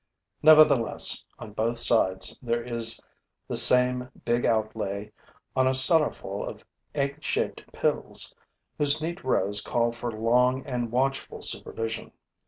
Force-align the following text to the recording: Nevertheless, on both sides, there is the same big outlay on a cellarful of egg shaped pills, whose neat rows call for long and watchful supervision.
Nevertheless, 0.41 1.25
on 1.37 1.53
both 1.53 1.77
sides, 1.77 2.35
there 2.41 2.63
is 2.63 2.99
the 3.47 3.55
same 3.55 4.09
big 4.25 4.47
outlay 4.47 5.11
on 5.55 5.67
a 5.67 5.75
cellarful 5.75 6.43
of 6.43 6.65
egg 6.95 7.17
shaped 7.23 7.71
pills, 7.71 8.33
whose 8.79 8.99
neat 8.99 9.23
rows 9.23 9.61
call 9.61 9.91
for 9.91 10.11
long 10.11 10.65
and 10.65 10.89
watchful 10.91 11.43
supervision. 11.43 12.13